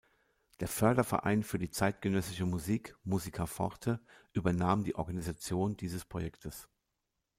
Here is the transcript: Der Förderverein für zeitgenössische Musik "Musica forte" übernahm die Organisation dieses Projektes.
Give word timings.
Der 0.61 0.67
Förderverein 0.67 1.43
für 1.43 1.59
zeitgenössische 1.69 2.47
Musik 2.47 2.97
"Musica 3.03 3.45
forte" 3.45 3.99
übernahm 4.33 4.83
die 4.83 4.95
Organisation 4.95 5.77
dieses 5.77 6.05
Projektes. 6.05 6.67